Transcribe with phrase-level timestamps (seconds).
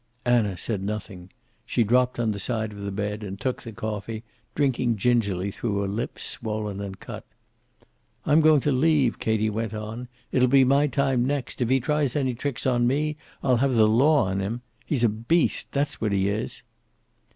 [0.25, 1.29] Anna said nothing.
[1.63, 4.23] She dropped on the side of the bed and took the coffee,
[4.55, 7.23] drinking gingerly through a lip swollen and cut.
[8.25, 10.07] "I'm going to leave," Katie went on.
[10.31, 11.61] "It'll be my time next.
[11.61, 14.61] If he tries any tricks on me I'll have the law on him.
[14.87, 16.63] He's a beast; that's what he is."